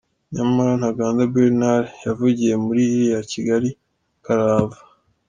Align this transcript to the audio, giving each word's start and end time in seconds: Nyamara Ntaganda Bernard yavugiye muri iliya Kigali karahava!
Nyamara 0.33 0.71
Ntaganda 0.79 1.29
Bernard 1.33 1.85
yavugiye 2.05 2.53
muri 2.65 2.79
iliya 2.89 3.21
Kigali 3.31 3.69
karahava! 4.23 4.79